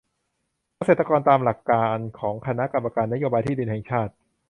[0.77, 4.13] เกษตรกรตามหลักการของคณะกรรมการนโยบายที่ดินแห่งชาติ